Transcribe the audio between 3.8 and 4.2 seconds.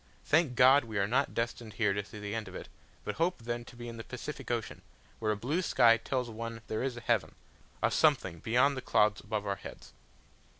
in the